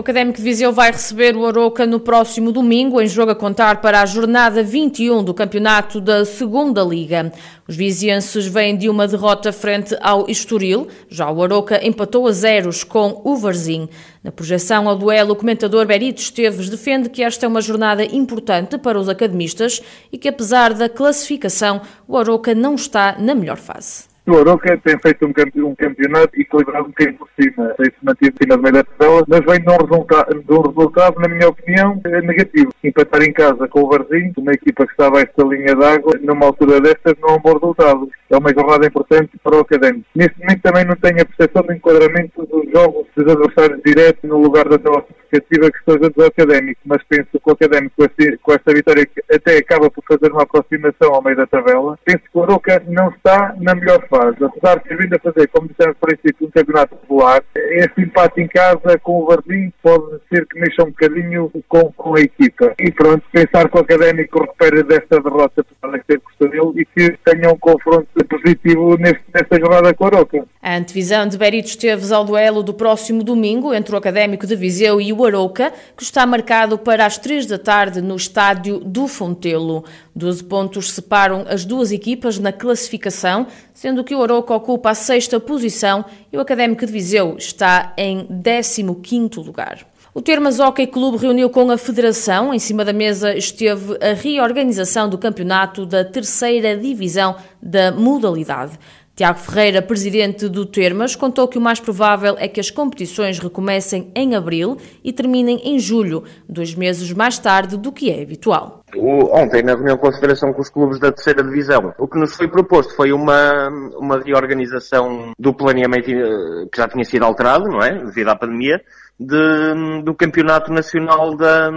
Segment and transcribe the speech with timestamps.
[0.00, 3.82] O Académico de Viseu vai receber o Aroca no próximo domingo, em jogo a contar
[3.82, 7.30] para a jornada 21 do campeonato da Segunda Liga.
[7.68, 12.82] Os vizienses vêm de uma derrota frente ao Estoril, já o Aroca empatou a zeros
[12.82, 13.90] com o Varzim.
[14.24, 18.78] Na projeção ao duelo, o comentador Berito Esteves defende que esta é uma jornada importante
[18.78, 24.09] para os academistas e que, apesar da classificação, o Aroca não está na melhor fase.
[24.30, 28.62] O Aroca tem feito um campeonato equilibrado um bocadinho por cima, tem-se mantido cima do
[28.62, 32.70] meio da tabela, mas vem de um, de um resultado, na minha opinião, negativo.
[32.84, 36.46] Empatar em casa com o Varzinho, uma equipa que está abaixo da linha d'água, numa
[36.46, 38.08] altura destas, não é um bom resultado.
[38.30, 40.06] É uma jornada importante para o Académico.
[40.14, 44.38] Neste momento também não tenho a percepção do enquadramento dos jogos dos adversários diretos no
[44.38, 47.94] lugar da tabela significativa que esteja do Académico, mas penso que o Académico
[48.42, 51.98] com esta vitória até acaba por fazer uma aproximação ao meio da tabela.
[52.04, 55.48] Penso que o Aroca não está na melhor fase, apesar de ter vindo a fazer,
[55.48, 57.42] como dissemos por princípio, um campeonato popular.
[57.54, 62.16] Este empate em casa com o Varzim pode ser que mexa um bocadinho com, com
[62.16, 62.74] a equipa.
[62.78, 67.16] E pronto, pensar que o Académico recupera desta derrota para ter custado dele e que
[67.24, 70.44] tenha um confronto positivo nesta jornada com o Aroca.
[70.62, 75.00] A antevisão de Berito Esteves ao duelo do próximo domingo entre o Académico de Viseu
[75.00, 79.84] e o Arouca, que está marcado para as três da tarde no estádio do Fontelo.
[80.14, 85.40] Doze pontos separam as duas equipas na classificação, sendo que o Arouca ocupa a sexta
[85.40, 89.89] posição e o Académico de Viseu está em 15º lugar.
[90.12, 92.52] O Termas Hockey Clube reuniu com a Federação.
[92.52, 98.72] Em cima da mesa esteve a reorganização do campeonato da terceira divisão da modalidade.
[99.20, 104.10] Tiago Ferreira, presidente do Termas, contou que o mais provável é que as competições recomecem
[104.14, 108.82] em abril e terminem em julho, dois meses mais tarde do que é habitual.
[108.96, 112.34] Ontem, na reunião com a Federação com os clubes da terceira divisão, o que nos
[112.34, 117.82] foi proposto foi uma, uma reorganização do planeamento eh, que já tinha sido alterado, não
[117.82, 118.02] é?
[118.02, 118.80] Devido à pandemia,
[119.18, 121.68] de, do Campeonato Nacional da,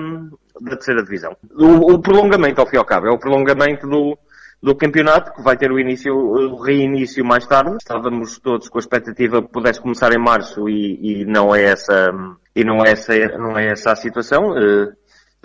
[0.62, 1.36] da terceira divisão.
[1.58, 4.18] O, o prolongamento, ao fim e ao cabo, é o prolongamento do,
[4.64, 7.76] do campeonato, que vai ter o início, o reinício mais tarde.
[7.76, 12.10] Estávamos todos com a expectativa que pudesse começar em março e, e não é essa,
[12.56, 14.52] e não é essa, não é essa a situação.
[14.52, 14.88] Uh,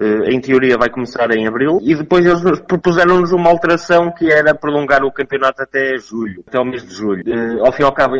[0.00, 4.54] uh, em teoria vai começar em abril e depois eles propuseram-nos uma alteração que era
[4.54, 7.24] prolongar o campeonato até julho, até o mês de julho.
[7.26, 8.14] Uh, ao fim e ao cabo,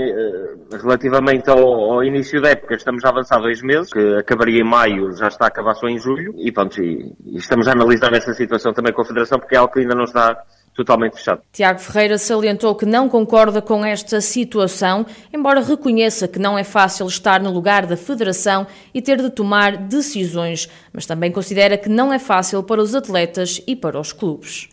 [0.83, 5.13] relativamente ao, ao, início da época, estamos a avançar dois meses, que acabaria em maio,
[5.13, 8.35] já está a acabar só em julho e pronto, e, e estamos a analisar essa
[8.35, 10.37] situação também com a Federação porque é algo que ainda não está
[10.79, 11.43] totalmente fechado.
[11.53, 17.07] Tiago Ferreira salientou que não concorda com esta situação, embora reconheça que não é fácil
[17.07, 22.13] estar no lugar da Federação e ter de tomar decisões, mas também considera que não
[22.13, 24.69] é fácil para os atletas e para os clubes.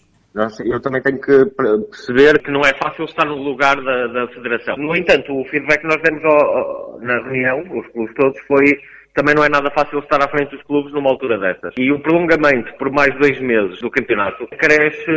[0.65, 1.45] Eu também tenho que
[1.89, 4.75] perceber que não é fácil estar no lugar da, da Federação.
[4.77, 8.77] No entanto, o feedback que nós demos ao, ao, na reunião, os clubes todos, foi
[9.15, 11.73] também não é nada fácil estar à frente dos clubes numa altura destas.
[11.77, 15.09] E o prolongamento por mais dois meses do campeonato cresce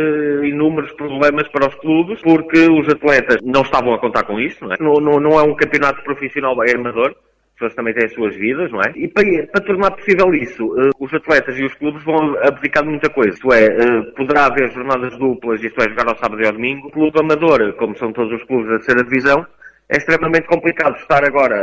[0.43, 4.73] inúmeros problemas para os clubes, porque os atletas não estavam a contar com isso, não
[4.73, 4.77] é?
[4.79, 8.35] Não, não, não é um campeonato profissional bem amador, as pessoas também têm as suas
[8.37, 8.93] vidas, não é?
[8.95, 12.89] E para, para tornar possível isso, uh, os atletas e os clubes vão abdicar de
[12.89, 13.31] muita coisa.
[13.31, 16.87] Isto é, uh, poderá haver jornadas duplas, isto é, jogar ao sábado e ao domingo.
[16.87, 19.45] O clube amador, como são todos os clubes da terceira divisão,
[19.89, 21.55] é extremamente complicado estar agora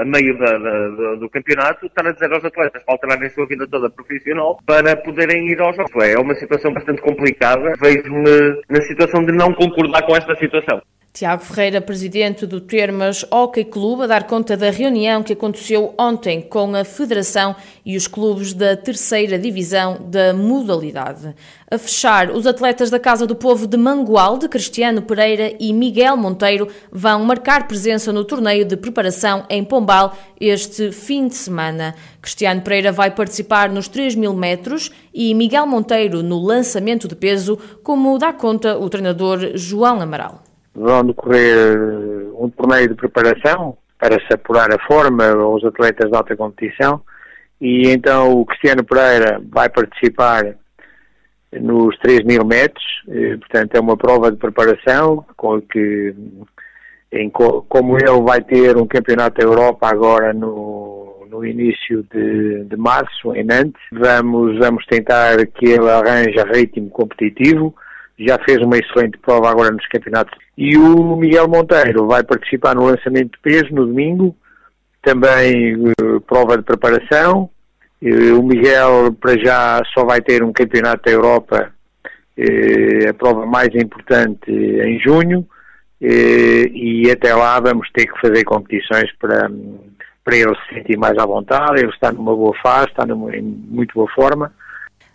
[0.00, 3.46] a meio da, da, do campeonato, estar a dizer aos atletas para alterarem a sua
[3.46, 6.04] vida toda profissional para poderem ir aos jogos.
[6.04, 7.72] É uma situação bastante complicada.
[7.80, 10.80] Vejo-me na situação de não concordar com esta situação.
[11.14, 16.40] Tiago Ferreira, presidente do Termas Hockey Clube, a dar conta da reunião que aconteceu ontem
[16.40, 21.34] com a Federação e os clubes da terceira divisão da modalidade.
[21.70, 26.68] A fechar, os atletas da Casa do Povo de Mangualde, Cristiano Pereira e Miguel Monteiro,
[26.90, 31.94] vão marcar presença no torneio de preparação em Pombal este fim de semana.
[32.22, 37.58] Cristiano Pereira vai participar nos 3 mil metros e Miguel Monteiro no lançamento de peso,
[37.82, 40.42] como dá conta o treinador João Amaral
[40.74, 41.78] vão decorrer
[42.38, 47.02] um torneio de preparação para se apurar a forma aos atletas de alta competição
[47.60, 50.56] e então o Cristiano Pereira vai participar
[51.52, 52.84] nos 3 mil metros,
[53.40, 56.14] portanto é uma prova de preparação com que
[57.12, 62.76] em, como ele vai ter um campeonato da Europa agora no, no início de, de
[62.76, 67.74] março em Nantes, vamos, vamos tentar que ele arranje ritmo competitivo,
[68.26, 70.36] já fez uma excelente prova agora nos campeonatos.
[70.56, 74.36] E o Miguel Monteiro vai participar no lançamento de peso no domingo,
[75.02, 77.50] também uh, prova de preparação.
[78.02, 81.72] Uh, o Miguel, para já, só vai ter um campeonato da Europa,
[82.38, 85.46] uh, a prova mais importante em junho,
[86.00, 89.48] e até lá vamos ter que fazer competições para,
[90.24, 91.80] para ele se sentir mais à vontade.
[91.80, 94.52] Ele está numa boa fase, está numa, em muito boa forma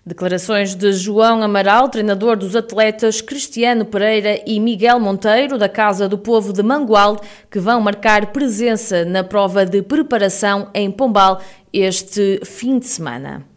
[0.07, 6.17] Declarações de João Amaral, treinador dos atletas Cristiano Pereira e Miguel Monteiro, da Casa do
[6.17, 11.41] Povo de Mangualde, que vão marcar presença na prova de preparação em Pombal
[11.73, 13.56] este fim de semana.